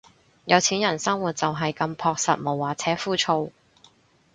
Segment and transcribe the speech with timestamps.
[0.45, 3.51] 有錢人生活就係咁樸實無華且枯燥